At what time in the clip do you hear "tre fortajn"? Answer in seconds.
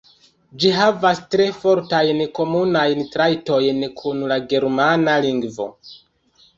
1.35-2.25